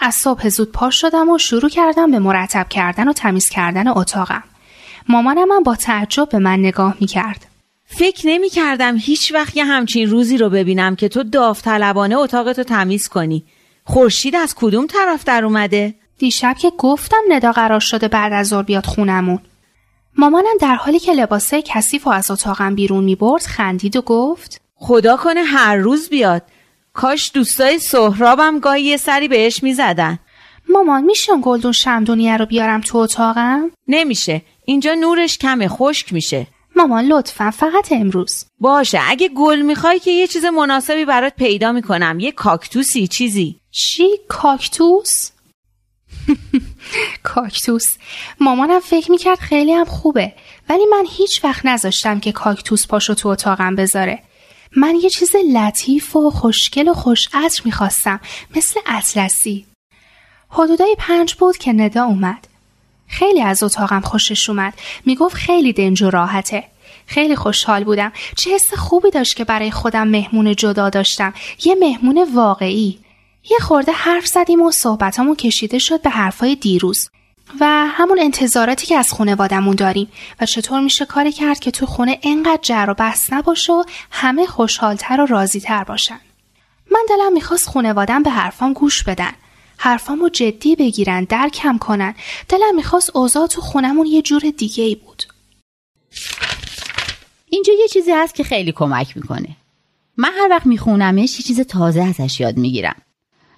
از 0.00 0.14
صبح 0.14 0.48
زود 0.48 0.72
پاش 0.72 1.00
شدم 1.00 1.28
و 1.28 1.38
شروع 1.38 1.70
کردم 1.70 2.10
به 2.10 2.18
مرتب 2.18 2.68
کردن 2.68 3.08
و 3.08 3.12
تمیز 3.12 3.48
کردن 3.48 3.88
اتاقم. 3.88 4.42
مامانم 5.08 5.52
هم 5.52 5.62
با 5.62 5.74
تعجب 5.74 6.28
به 6.28 6.38
من 6.38 6.58
نگاه 6.58 6.96
می 7.00 7.06
کرد. 7.06 7.46
فکر 7.86 8.26
نمی 8.26 8.48
کردم 8.48 8.96
هیچ 8.96 9.32
وقت 9.34 9.56
یه 9.56 9.64
همچین 9.64 10.10
روزی 10.10 10.38
رو 10.38 10.50
ببینم 10.50 10.96
که 10.96 11.08
تو 11.08 11.22
داوطلبانه 11.22 12.16
اتاقتو 12.16 12.62
تمیز 12.62 13.08
کنی. 13.08 13.44
خورشید 13.84 14.36
از 14.36 14.54
کدوم 14.54 14.86
طرف 14.86 15.24
در 15.24 15.44
اومده؟ 15.44 15.94
دیشب 16.18 16.56
که 16.58 16.72
گفتم 16.78 17.22
ندا 17.28 17.52
قرار 17.52 17.80
شده 17.80 18.08
بعد 18.08 18.32
از 18.32 18.48
ظهر 18.48 18.62
بیاد 18.62 18.86
خونمون. 18.86 19.38
مامانم 20.16 20.56
در 20.60 20.74
حالی 20.74 20.98
که 20.98 21.12
لباسه 21.12 21.62
کثیف 21.62 22.06
و 22.06 22.10
از 22.10 22.30
اتاقم 22.30 22.74
بیرون 22.74 23.04
می 23.04 23.14
برد 23.14 23.42
خندید 23.42 23.96
و 23.96 24.02
گفت 24.02 24.60
خدا 24.74 25.16
کنه 25.16 25.42
هر 25.42 25.76
روز 25.76 26.08
بیاد. 26.08 26.42
کاش 26.92 27.30
دوستای 27.34 27.78
سهرابم 27.78 28.58
گاهی 28.58 28.82
یه 28.82 28.96
سری 28.96 29.28
بهش 29.28 29.62
می 29.62 29.74
زدن. 29.74 30.18
مامان 30.68 31.04
میشه 31.04 31.32
اون 31.32 31.40
گلدون 31.44 31.72
شمدونیه 31.72 32.36
رو 32.36 32.46
بیارم 32.46 32.80
تو 32.80 32.98
اتاقم؟ 32.98 33.70
نمیشه. 33.88 34.42
اینجا 34.64 34.94
نورش 34.94 35.38
کمه 35.38 35.68
خشک 35.68 36.12
میشه. 36.12 36.46
مامان 36.76 37.04
لطفا 37.04 37.50
فقط 37.50 37.92
امروز. 37.92 38.46
باشه 38.60 39.00
اگه 39.08 39.28
گل 39.28 39.62
می‌خوای 39.62 39.98
که 39.98 40.10
یه 40.10 40.26
چیز 40.26 40.44
مناسبی 40.44 41.04
برات 41.04 41.32
پیدا 41.36 41.72
می‌کنم. 41.72 42.20
یه 42.20 42.32
کاکتوسی 42.32 43.06
چیزی. 43.06 43.60
چی؟ 43.70 44.08
کاکتوس؟ 44.28 45.30
کاکتوس. 47.22 47.96
مامانم 48.40 48.80
فکر 48.80 49.10
می‌کرد 49.10 49.38
خیلی 49.38 49.72
هم 49.72 49.84
خوبه 49.84 50.32
ولی 50.68 50.86
من 50.90 51.04
هیچ 51.10 51.44
وقت 51.44 51.66
نذاشتم 51.66 52.20
که 52.20 52.32
کاکتوس 52.32 52.86
پاشو 52.86 53.14
تو 53.14 53.28
اتاقم 53.28 53.76
بذاره. 53.76 54.22
من 54.76 54.96
یه 55.02 55.10
چیز 55.10 55.30
لطیف 55.54 56.16
و 56.16 56.30
خوشگل 56.30 56.88
و 56.88 56.94
خوش 56.94 57.28
عطر 57.32 57.62
می‌خواستم 57.64 58.20
مثل 58.56 58.80
اطلسی. 58.86 59.66
حدودای 60.48 60.96
پنج 60.98 61.34
بود 61.34 61.56
که 61.56 61.72
ندا 61.72 62.04
اومد. 62.04 62.48
خیلی 63.06 63.42
از 63.42 63.62
اتاقم 63.62 64.00
خوشش 64.00 64.48
اومد. 64.50 64.74
می‌گفت 65.06 65.34
خیلی 65.34 65.72
دنج 65.72 66.02
و 66.02 66.10
راحته. 66.10 66.64
خیلی 67.06 67.36
خوشحال 67.36 67.84
بودم. 67.84 68.12
چه 68.36 68.54
حس 68.54 68.74
خوبی 68.74 69.10
داشت 69.10 69.36
که 69.36 69.44
برای 69.44 69.70
خودم 69.70 70.08
مهمون 70.08 70.56
جدا 70.56 70.90
داشتم. 70.90 71.34
یه 71.64 71.74
مهمون 71.74 72.28
واقعی. 72.34 72.98
یه 73.50 73.58
خورده 73.58 73.92
حرف 73.92 74.26
زدیم 74.26 74.62
و 74.62 74.70
صحبتامون 74.70 75.36
کشیده 75.36 75.78
شد 75.78 76.02
به 76.02 76.10
حرفای 76.10 76.54
دیروز 76.54 77.10
و 77.60 77.86
همون 77.88 78.18
انتظاراتی 78.20 78.86
که 78.86 78.96
از 78.96 79.12
خونوادمون 79.12 79.74
داریم 79.74 80.08
و 80.40 80.46
چطور 80.46 80.80
میشه 80.80 81.04
کاری 81.04 81.32
کرد 81.32 81.58
که 81.58 81.70
تو 81.70 81.86
خونه 81.86 82.18
انقدر 82.22 82.60
جر 82.62 82.86
و 82.88 82.94
بحث 82.94 83.32
نباشه 83.32 83.72
و 83.72 83.84
همه 84.10 84.46
خوشحالتر 84.46 85.20
و 85.20 85.26
راضیتر 85.26 85.84
باشن. 85.84 86.20
من 86.90 87.00
دلم 87.08 87.32
می‌خواست 87.32 87.68
خونوادم 87.68 88.22
به 88.22 88.30
حرفام 88.30 88.72
گوش 88.72 89.02
بدن. 89.02 89.32
حرفامو 89.78 90.28
جدی 90.28 90.76
بگیرن 90.76 91.24
درکم 91.24 91.78
کنن. 91.78 92.14
دلم 92.48 92.74
می‌خواست 92.74 93.16
اوضاع 93.16 93.46
تو 93.46 93.60
خونمون 93.60 94.06
یه 94.06 94.22
جور 94.22 94.42
دیگه 94.58 94.84
ای 94.84 94.94
بود. 94.94 95.22
اینجا 97.48 97.72
یه 97.72 97.88
چیزی 97.88 98.10
هست 98.10 98.34
که 98.34 98.44
خیلی 98.44 98.72
کمک 98.72 99.16
می‌کنه. 99.16 99.56
من 100.16 100.32
هر 100.38 100.48
وقت 100.50 100.66
میخونمش 100.66 101.40
یه 101.40 101.44
چیز 101.46 101.60
تازه 101.60 102.02
ازش 102.02 102.40
یاد 102.40 102.56
می‌گیرم. 102.56 103.02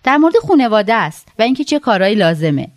در 0.04 0.16
مورد 0.16 0.36
خونواده 0.36 0.94
است 0.94 1.28
و 1.38 1.42
اینکه 1.42 1.64
چه 1.64 1.78
کارهایی 1.78 2.14
لازمه. 2.14 2.68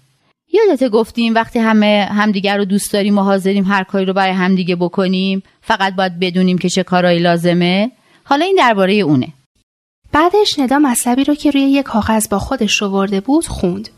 یادت 0.53 0.89
گفتیم 0.89 1.33
وقتی 1.35 1.59
همه 1.59 2.07
همدیگر 2.11 2.57
رو 2.57 2.65
دوست 2.65 2.93
داریم 2.93 3.17
و 3.17 3.21
حاضریم 3.21 3.65
هر 3.65 3.83
کاری 3.83 4.05
رو 4.05 4.13
برای 4.13 4.33
همدیگه 4.33 4.75
بکنیم 4.75 5.43
فقط 5.61 5.95
باید 5.95 6.19
بدونیم 6.19 6.57
که 6.57 6.69
چه 6.69 6.83
کارهایی 6.83 7.19
لازمه. 7.19 7.91
حالا 8.23 8.45
این 8.45 8.55
درباره 8.57 8.93
اونه. 8.93 9.27
بعدش 10.11 10.59
ندا 10.59 10.79
مطلبی 10.79 11.23
رو 11.23 11.35
که 11.35 11.51
روی 11.51 11.61
یک 11.61 11.85
کاغذ 11.85 12.29
با 12.29 12.39
خودش 12.39 12.81
رو 12.81 12.87
ورده 12.87 13.21
بود 13.21 13.47
خوند. 13.47 13.89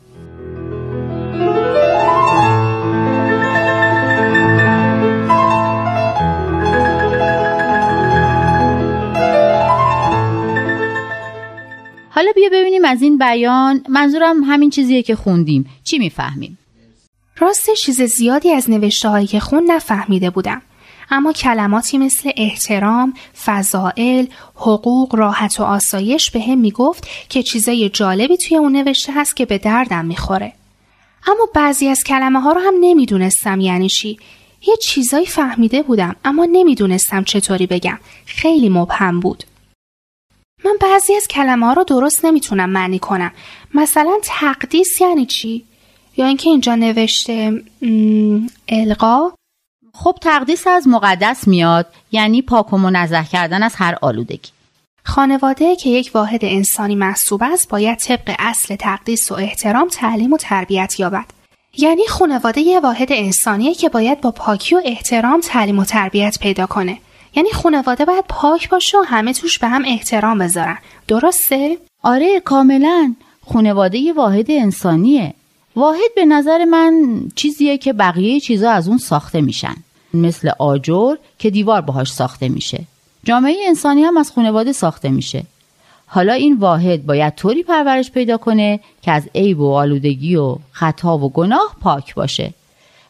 حالا 12.19 12.31
بیا 12.35 12.49
ببینیم 12.51 12.85
از 12.85 13.01
این 13.01 13.17
بیان 13.17 13.83
منظورم 13.89 14.43
همین 14.43 14.69
چیزیه 14.69 15.03
که 15.03 15.15
خوندیم 15.15 15.69
چی 15.83 15.99
می‌فهمیم 15.99 16.57
راست 17.37 17.73
چیز 17.73 18.01
زیادی 18.01 18.51
از 18.51 18.69
نوشته 18.69 19.25
که 19.27 19.39
خون 19.39 19.71
نفهمیده 19.71 20.29
بودم 20.29 20.61
اما 21.11 21.33
کلماتی 21.33 21.97
مثل 21.97 22.31
احترام، 22.37 23.13
فضائل، 23.45 24.25
حقوق، 24.55 25.15
راحت 25.15 25.59
و 25.59 25.63
آسایش 25.63 26.31
به 26.31 26.39
هم 26.39 26.57
می‌گفت 26.57 27.07
که 27.29 27.43
چیزای 27.43 27.89
جالبی 27.89 28.37
توی 28.37 28.57
اون 28.57 28.71
نوشته 28.71 29.13
هست 29.13 29.35
که 29.35 29.45
به 29.45 29.57
دردم 29.57 30.05
می‌خوره. 30.05 30.53
اما 31.27 31.49
بعضی 31.55 31.87
از 31.87 32.03
کلمه 32.03 32.41
ها 32.41 32.51
رو 32.51 32.61
هم 32.61 32.73
نمی‌دونستم 32.81 33.59
یعنی 33.59 33.89
چی. 33.89 34.17
یه 34.67 34.75
چیزایی 34.75 35.25
فهمیده 35.25 35.81
بودم 35.81 36.15
اما 36.25 36.47
نمی‌دونستم 36.51 37.23
چطوری 37.23 37.67
بگم. 37.67 37.99
خیلی 38.25 38.69
مبهم 38.69 39.19
بود. 39.19 39.43
من 40.65 40.77
بعضی 40.81 41.15
از 41.15 41.27
کلمه 41.27 41.65
ها 41.65 41.73
رو 41.73 41.83
درست 41.83 42.25
نمی‌تونم 42.25 42.69
معنی 42.69 42.99
کنم. 42.99 43.31
مثلا 43.73 44.17
تقدیس 44.23 45.01
یعنی 45.01 45.25
چی؟ 45.25 45.65
یا 46.17 46.25
اینکه 46.25 46.49
اینجا 46.49 46.75
نوشته 46.75 47.63
القا 48.69 49.31
خب 49.93 50.17
تقدیس 50.21 50.67
از 50.67 50.87
مقدس 50.87 51.47
میاد 51.47 51.87
یعنی 52.11 52.41
پاک 52.41 52.73
و 52.73 52.77
منزه 52.77 53.23
کردن 53.31 53.63
از 53.63 53.75
هر 53.75 53.97
آلودگی 54.01 54.49
خانواده 55.03 55.75
که 55.75 55.89
یک 55.89 56.11
واحد 56.13 56.45
انسانی 56.45 56.95
محسوب 56.95 57.43
است 57.43 57.69
باید 57.69 57.97
طبق 57.97 58.35
اصل 58.39 58.75
تقدیس 58.75 59.31
و 59.31 59.35
احترام 59.35 59.87
تعلیم 59.87 60.33
و 60.33 60.37
تربیت 60.37 60.99
یابد 60.99 61.25
یعنی 61.77 62.07
خانواده 62.07 62.61
یه 62.61 62.79
واحد 62.79 63.07
انسانیه 63.11 63.73
که 63.73 63.89
باید 63.89 64.21
با 64.21 64.31
پاکی 64.31 64.75
و 64.75 64.81
احترام 64.85 65.41
تعلیم 65.41 65.79
و 65.79 65.85
تربیت 65.85 66.37
پیدا 66.41 66.65
کنه 66.65 66.97
یعنی 67.35 67.49
خانواده 67.49 68.05
باید 68.05 68.25
پاک 68.29 68.69
باشه 68.69 68.97
و 68.97 69.01
همه 69.01 69.33
توش 69.33 69.59
به 69.59 69.67
هم 69.67 69.83
احترام 69.85 70.37
بذارن. 70.37 70.77
درسته؟ 71.07 71.77
آره 72.03 72.39
کاملا. 72.39 73.15
خانواده 73.53 74.13
واحد 74.13 74.51
انسانیه. 74.51 75.33
واحد 75.75 76.15
به 76.15 76.25
نظر 76.25 76.65
من 76.65 77.21
چیزیه 77.35 77.77
که 77.77 77.93
بقیه 77.93 78.39
چیزا 78.39 78.71
از 78.71 78.87
اون 78.87 78.97
ساخته 78.97 79.41
میشن. 79.41 79.75
مثل 80.13 80.51
آجر 80.59 81.15
که 81.39 81.49
دیوار 81.49 81.81
باهاش 81.81 82.11
ساخته 82.11 82.49
میشه. 82.49 82.83
جامعه 83.23 83.55
انسانی 83.67 84.03
هم 84.03 84.17
از 84.17 84.31
خانواده 84.31 84.71
ساخته 84.71 85.09
میشه. 85.09 85.43
حالا 86.07 86.33
این 86.33 86.57
واحد 86.57 87.05
باید 87.05 87.35
طوری 87.35 87.63
پرورش 87.63 88.11
پیدا 88.11 88.37
کنه 88.37 88.79
که 89.01 89.11
از 89.11 89.29
عیب 89.35 89.59
و 89.59 89.73
آلودگی 89.73 90.35
و 90.35 90.55
خطا 90.71 91.17
و 91.17 91.29
گناه 91.29 91.75
پاک 91.81 92.15
باشه 92.15 92.53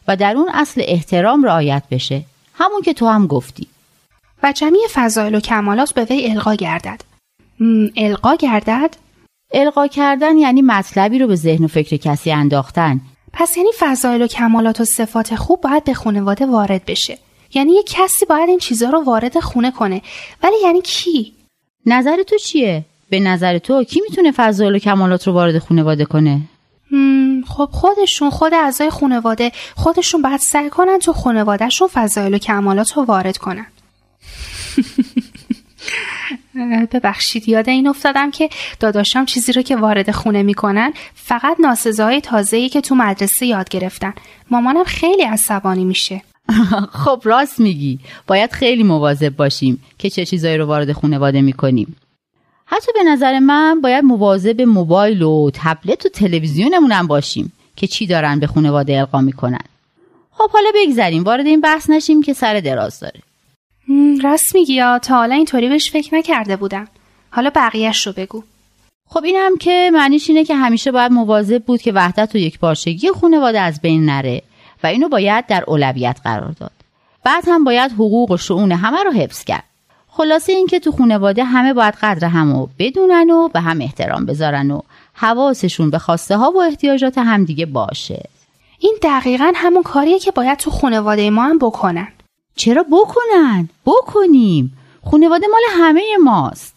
و 0.08 0.16
در 0.16 0.36
اون 0.36 0.48
اصل 0.54 0.82
احترام 0.84 1.44
رعایت 1.44 1.82
بشه. 1.90 2.22
همون 2.54 2.82
که 2.82 2.92
تو 2.92 3.06
هم 3.06 3.26
گفتی. 3.26 3.66
و 4.42 4.52
جمعی 4.52 4.80
فضایل 4.92 5.34
و 5.34 5.40
کمالات 5.40 5.92
به 5.92 6.04
وی 6.04 6.30
القا 6.30 6.54
گردد. 6.54 7.00
القا 7.96 8.34
گردد؟ 8.34 8.96
القا 9.54 9.86
کردن 9.86 10.36
یعنی 10.36 10.62
مطلبی 10.62 11.18
رو 11.18 11.26
به 11.26 11.36
ذهن 11.36 11.64
و 11.64 11.68
فکر 11.68 11.96
کسی 11.96 12.32
انداختن. 12.32 13.00
پس 13.32 13.56
یعنی 13.56 13.70
فضایل 13.78 14.22
و 14.22 14.26
کمالات 14.26 14.80
و 14.80 14.84
صفات 14.84 15.34
خوب 15.34 15.60
باید 15.60 15.84
به 15.84 15.94
خانواده 15.94 16.46
وارد 16.46 16.84
بشه. 16.84 17.18
یعنی 17.54 17.72
یه 17.72 17.82
کسی 17.82 18.26
باید 18.28 18.48
این 18.48 18.58
چیزها 18.58 18.90
رو 18.90 19.04
وارد 19.04 19.40
خونه 19.40 19.70
کنه. 19.70 20.02
ولی 20.42 20.56
یعنی 20.62 20.82
کی؟ 20.82 21.32
نظر 21.86 22.22
تو 22.22 22.36
چیه؟ 22.36 22.84
به 23.10 23.20
نظر 23.20 23.58
تو 23.58 23.84
کی 23.84 24.00
می‌تونه 24.08 24.32
فضایل 24.32 24.74
و 24.74 24.78
کمالات 24.78 25.26
رو 25.26 25.32
وارد 25.32 25.58
خانواده 25.58 26.04
کنه؟ 26.04 26.40
خب 27.48 27.68
خودشون 27.72 28.30
خود 28.30 28.54
اعضای 28.54 28.90
خانواده 28.90 29.52
خودشون 29.76 30.22
باید 30.22 30.40
سعی 30.40 30.70
کنن 30.70 30.98
تو 30.98 31.12
خانوادهشون 31.12 31.88
فضایل 31.88 32.34
و 32.34 32.38
کمالات 32.38 32.92
رو 32.92 33.04
وارد 33.04 33.36
کنن. 33.36 33.66
ببخشید 36.92 37.48
یاد 37.48 37.68
این 37.68 37.86
افتادم 37.86 38.30
که 38.30 38.48
داداشم 38.80 39.24
چیزی 39.24 39.52
رو 39.52 39.62
که 39.62 39.76
وارد 39.76 40.10
خونه 40.10 40.42
می‌کنن 40.42 40.92
فقط 41.14 41.56
ناسزاهای 41.60 42.20
تازه‌ای 42.20 42.68
که 42.68 42.80
تو 42.80 42.94
مدرسه 42.94 43.46
یاد 43.46 43.68
گرفتن. 43.68 44.14
مامانم 44.50 44.84
خیلی 44.84 45.22
عصبانی 45.22 45.84
میشه. 45.84 46.22
خب 47.04 47.22
راست 47.24 47.60
میگی. 47.60 47.98
باید 48.26 48.52
خیلی 48.52 48.82
مواظب 48.82 49.36
باشیم 49.36 49.82
که 49.98 50.10
چه 50.10 50.24
چیزایی 50.24 50.56
رو 50.56 50.66
وارد 50.66 50.92
خانواده 50.92 51.40
می‌کنیم. 51.40 51.96
حتی 52.66 52.92
به 52.94 53.02
نظر 53.02 53.38
من 53.38 53.80
باید 53.80 54.04
مواظب 54.04 54.60
موبایل 54.60 55.22
و 55.22 55.50
تبلت 55.54 56.06
و 56.06 56.08
تلویزیونمون 56.08 56.92
هم 56.92 57.06
باشیم 57.06 57.52
که 57.76 57.86
چی 57.86 58.06
دارن 58.06 58.40
به 58.40 58.46
خانواده 58.46 58.98
القا 58.98 59.20
می‌کنن. 59.20 59.64
خب 60.30 60.50
حالا 60.50 60.68
بگذریم. 60.74 61.22
وارد 61.22 61.46
این 61.46 61.60
بحث 61.60 61.90
نشیم 61.90 62.22
که 62.22 62.32
سر 62.32 62.60
دراز 62.60 63.00
داره. 63.00 63.20
راست 64.22 64.54
میگی 64.54 64.74
یا 64.74 64.98
تا 64.98 65.14
حالا 65.14 65.34
اینطوری 65.34 65.68
بهش 65.68 65.90
فکر 65.90 66.14
نکرده 66.14 66.56
بودم. 66.56 66.88
حالا 67.30 67.50
بقیهش 67.54 68.06
رو 68.06 68.12
بگو. 68.12 68.42
خب 69.08 69.24
این 69.24 69.36
هم 69.36 69.56
که 69.56 69.90
معنیش 69.92 70.30
اینه 70.30 70.44
که 70.44 70.56
همیشه 70.56 70.92
باید 70.92 71.12
مواظب 71.12 71.64
بود 71.64 71.82
که 71.82 71.92
وحدت 71.92 72.34
و 72.34 72.38
یک 72.38 72.58
بارشگی 72.58 73.10
خانواده 73.20 73.60
از 73.60 73.80
بین 73.80 74.04
نره 74.04 74.42
و 74.82 74.86
اینو 74.86 75.08
باید 75.08 75.46
در 75.46 75.64
اولویت 75.66 76.20
قرار 76.24 76.52
داد. 76.60 76.72
بعد 77.24 77.44
هم 77.46 77.64
باید 77.64 77.92
حقوق 77.92 78.30
و 78.30 78.36
شعون 78.36 78.72
همه 78.72 79.02
رو 79.02 79.10
حفظ 79.12 79.44
کرد. 79.44 79.64
خلاصه 80.08 80.52
اینکه 80.52 80.80
تو 80.80 80.92
خانواده 80.92 81.44
همه 81.44 81.72
باید 81.72 81.94
قدر 82.02 82.28
همو 82.28 82.68
بدونن 82.78 83.30
و 83.30 83.48
به 83.48 83.60
هم 83.60 83.80
احترام 83.80 84.26
بذارن 84.26 84.70
و 84.70 84.80
حواسشون 85.14 85.90
به 85.90 85.98
خواسته 85.98 86.36
ها 86.36 86.50
و 86.50 86.62
احتیاجات 86.62 87.18
همدیگه 87.18 87.66
باشه. 87.66 88.22
این 88.78 88.96
دقیقا 89.02 89.52
همون 89.54 89.82
کاریه 89.82 90.18
که 90.18 90.30
باید 90.30 90.58
تو 90.58 90.70
خانواده 90.70 91.30
ما 91.30 91.42
هم 91.42 91.58
بکنن. 91.58 92.08
چرا 92.60 92.82
بکنن؟ 92.82 93.68
بکنیم. 93.86 94.76
خانواده 95.10 95.46
مال 95.46 95.62
همه 95.70 96.02
ماست. 96.24 96.74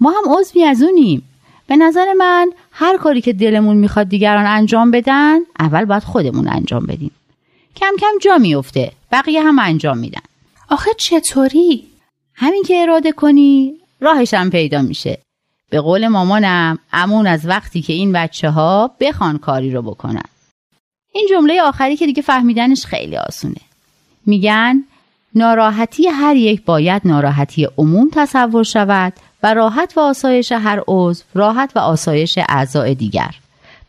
ما 0.00 0.10
هم 0.10 0.38
عضوی 0.38 0.64
از 0.64 0.82
اونیم 0.82 1.28
به 1.66 1.76
نظر 1.76 2.12
من 2.12 2.50
هر 2.72 2.96
کاری 2.96 3.20
که 3.20 3.32
دلمون 3.32 3.76
می‌خواد 3.76 4.08
دیگران 4.08 4.46
انجام 4.46 4.90
بدن 4.90 5.38
اول 5.60 5.84
باید 5.84 6.02
خودمون 6.02 6.48
انجام 6.48 6.86
بدیم. 6.86 7.10
کم 7.76 7.92
کم 8.00 8.18
جا 8.22 8.38
میفته. 8.38 8.92
بقیه 9.12 9.42
هم 9.42 9.58
انجام 9.58 9.98
میدن. 9.98 10.20
آخه 10.68 10.90
چطوری؟ 10.96 11.86
همین 12.34 12.62
که 12.62 12.82
اراده 12.82 13.12
کنی 13.12 13.74
راهش 14.00 14.34
هم 14.34 14.50
پیدا 14.50 14.82
میشه. 14.82 15.18
به 15.70 15.80
قول 15.80 16.08
مامانم 16.08 16.78
امون 16.92 17.26
از 17.26 17.46
وقتی 17.46 17.82
که 17.82 17.92
این 17.92 18.12
بچه 18.12 18.50
ها 18.50 18.90
بخوان 19.00 19.38
کاری 19.38 19.70
رو 19.70 19.82
بکنن. 19.82 20.28
این 21.12 21.26
جمله 21.30 21.62
آخری 21.62 21.96
که 21.96 22.06
دیگه 22.06 22.22
فهمیدنش 22.22 22.86
خیلی 22.86 23.16
آسونه. 23.16 23.60
میگن 24.26 24.84
ناراحتی 25.34 26.08
هر 26.08 26.36
یک 26.36 26.64
باید 26.64 27.02
ناراحتی 27.04 27.68
عموم 27.78 28.08
تصور 28.12 28.64
شود 28.64 29.12
و 29.42 29.54
راحت 29.54 29.92
و 29.96 30.00
آسایش 30.00 30.52
هر 30.52 30.82
عضو 30.88 31.24
راحت 31.34 31.72
و 31.76 31.78
آسایش 31.78 32.38
اعضای 32.48 32.94
دیگر. 32.94 33.34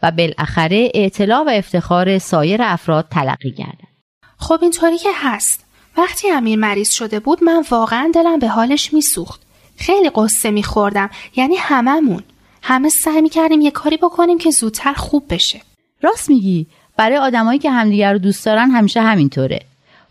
و 0.03 0.11
بالاخره 0.11 0.91
اعتلاع 0.93 1.43
و 1.43 1.49
افتخار 1.49 2.17
سایر 2.19 2.61
افراد 2.63 3.07
تلقی 3.11 3.51
گردد. 3.51 3.93
خب 4.37 4.59
اینطوری 4.61 4.97
که 4.97 5.09
هست. 5.15 5.65
وقتی 5.97 6.31
امیر 6.31 6.59
مریض 6.59 6.91
شده 6.91 7.19
بود 7.19 7.43
من 7.43 7.63
واقعا 7.71 8.11
دلم 8.13 8.39
به 8.39 8.47
حالش 8.47 8.93
میسوخت. 8.93 9.41
خیلی 9.77 10.09
قصه 10.09 10.51
میخوردم 10.51 11.09
یعنی 11.35 11.55
هممون. 11.55 12.23
همه 12.61 12.89
سعی 12.89 13.21
می‌کردیم 13.21 13.61
یه 13.61 13.71
کاری 13.71 13.97
بکنیم 13.97 14.37
که 14.37 14.51
زودتر 14.51 14.93
خوب 14.93 15.23
بشه. 15.29 15.61
راست 16.01 16.29
میگی. 16.29 16.67
برای 16.97 17.17
آدمایی 17.17 17.59
که 17.59 17.71
همدیگر 17.71 18.13
رو 18.13 18.19
دوست 18.19 18.45
دارن 18.45 18.71
همیشه 18.71 19.01
همینطوره. 19.01 19.59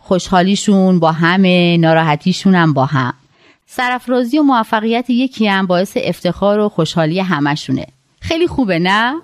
خوشحالیشون 0.03 0.99
با 0.99 1.12
همه 1.12 1.77
ناراحتیشون 1.77 2.55
هم 2.55 2.73
با 2.73 2.87
هم 2.87 3.15
سرفرازی 3.67 4.38
و 4.38 4.43
موفقیت 4.43 5.11
یکی 5.11 5.49
هم 5.49 5.67
باعث 5.67 5.97
افتخار 5.97 6.59
و 6.59 6.69
خوشحالی 6.69 7.21
همشونه 7.21 7.87
خیلی 8.21 8.47
خوبه 8.47 8.79
نه؟ 8.79 9.15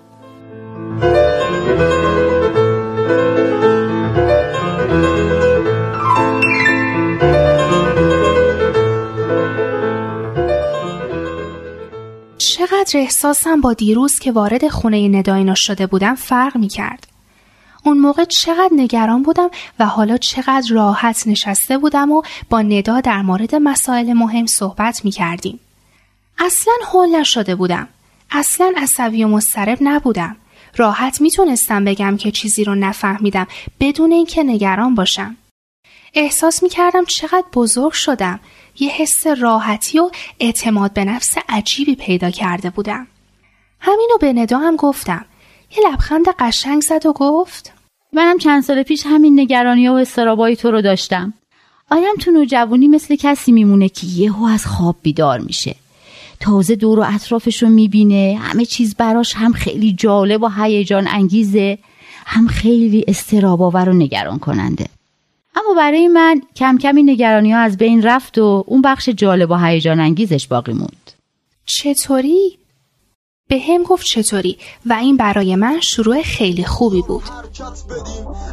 چقدر 12.37 12.91
احساسم 12.95 13.61
با 13.61 13.73
دیروز 13.73 14.19
که 14.19 14.31
وارد 14.31 14.67
خونه 14.67 15.07
نداینا 15.07 15.55
شده 15.55 15.87
بودم 15.87 16.15
فرق 16.15 16.57
می 16.57 16.67
کرد. 16.67 17.08
اون 17.89 17.97
موقع 17.97 18.25
چقدر 18.25 18.69
نگران 18.71 19.23
بودم 19.23 19.49
و 19.79 19.85
حالا 19.85 20.17
چقدر 20.17 20.73
راحت 20.73 21.27
نشسته 21.27 21.77
بودم 21.77 22.11
و 22.11 22.21
با 22.49 22.61
ندا 22.61 23.01
در 23.01 23.21
مورد 23.21 23.55
مسائل 23.55 24.13
مهم 24.13 24.45
صحبت 24.45 25.05
می 25.05 25.11
کردیم. 25.11 25.59
اصلا 26.39 26.73
حل 26.93 27.15
نشده 27.15 27.55
بودم. 27.55 27.87
اصلا 28.31 28.73
عصبی 28.77 29.23
و 29.23 29.27
مضطرب 29.27 29.77
نبودم. 29.81 30.35
راحت 30.77 31.21
می‌تونستم 31.21 31.85
بگم 31.85 32.17
که 32.17 32.31
چیزی 32.31 32.63
رو 32.63 32.75
نفهمیدم 32.75 33.47
بدون 33.79 34.11
اینکه 34.11 34.43
نگران 34.43 34.95
باشم. 34.95 35.37
احساس 36.13 36.63
می 36.63 36.69
کردم 36.69 37.05
چقدر 37.05 37.45
بزرگ 37.53 37.91
شدم. 37.91 38.39
یه 38.79 38.89
حس 38.89 39.27
راحتی 39.27 39.99
و 39.99 40.11
اعتماد 40.39 40.93
به 40.93 41.05
نفس 41.05 41.37
عجیبی 41.49 41.95
پیدا 41.95 42.31
کرده 42.31 42.69
بودم. 42.69 43.07
همینو 43.79 44.17
به 44.21 44.33
ندا 44.33 44.57
هم 44.57 44.75
گفتم. 44.75 45.25
یه 45.77 45.89
لبخند 45.89 46.25
قشنگ 46.39 46.81
زد 46.81 47.05
و 47.05 47.13
گفت 47.13 47.78
منم 48.19 48.37
چند 48.37 48.63
سال 48.63 48.83
پیش 48.83 49.05
همین 49.05 49.39
نگرانی 49.39 49.89
و 49.89 49.93
استرابایی 49.93 50.55
تو 50.55 50.71
رو 50.71 50.81
داشتم. 50.81 51.33
آیم 51.91 52.15
تو 52.19 52.31
نوجوانی 52.31 52.87
مثل 52.87 53.15
کسی 53.15 53.51
میمونه 53.51 53.89
که 53.89 54.07
یهو 54.07 54.45
از 54.45 54.65
خواب 54.65 54.95
بیدار 55.01 55.39
میشه. 55.39 55.75
تازه 56.39 56.75
دور 56.75 56.99
و 56.99 57.05
اطرافش 57.07 57.63
رو 57.63 57.69
می‌بینه 57.69 58.39
همه 58.41 58.65
چیز 58.65 58.95
براش 58.95 59.33
هم 59.33 59.53
خیلی 59.53 59.93
جالب 59.93 60.43
و 60.43 60.49
هیجان 60.57 61.07
انگیزه 61.07 61.77
هم 62.25 62.47
خیلی 62.47 63.05
استراباور 63.07 63.89
و 63.89 63.93
نگران 63.93 64.39
کننده 64.39 64.85
اما 65.55 65.73
برای 65.77 66.07
من 66.07 66.41
کم 66.55 66.77
کمی 66.77 67.03
نگرانی 67.03 67.51
ها 67.51 67.59
از 67.59 67.77
بین 67.77 68.03
رفت 68.03 68.37
و 68.37 68.63
اون 68.67 68.81
بخش 68.81 69.09
جالب 69.09 69.51
و 69.51 69.55
هیجان 69.55 69.99
انگیزش 69.99 70.47
باقی 70.47 70.73
موند. 70.73 71.11
چطوری؟ 71.65 72.58
به 73.49 73.59
هم 73.59 73.83
گفت 73.83 74.05
چطوری 74.05 74.57
و 74.85 74.93
این 74.93 75.17
برای 75.17 75.55
من 75.55 75.79
شروع 75.79 76.21
خیلی 76.21 76.63
خوبی 76.63 77.01
بود. 77.01 77.23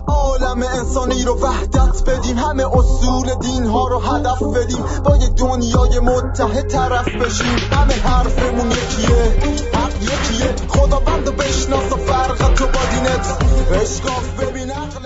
عالم 0.06 0.62
انسانی 0.62 1.24
رو 1.24 1.34
وحدت 1.40 2.10
بدیم 2.10 2.38
همه 2.38 2.76
اصول 2.76 3.34
دین 3.34 3.66
ها 3.66 3.88
رو 3.88 3.98
هدف 3.98 4.42
بدیم 4.42 4.84
با 5.04 5.16
یه 5.16 5.28
دنیای 5.28 5.98
متحد 5.98 6.68
طرف 6.68 7.08
بشیم. 7.08 7.56
همه 7.72 7.94
حرفمون 7.94 8.70
یکیه 8.70 9.16
حق 9.74 10.02
یکیه. 10.02 10.54
خدا 10.68 11.00
بند 11.00 11.36
بشناس 11.36 11.92
و 11.92 11.96
فرق 11.96 12.54
تو 12.54 12.66
با 12.66 12.80
دینت. 12.90 13.38
اشکاف 13.82 14.40
ببین 14.40 14.70
عقل 14.70 15.02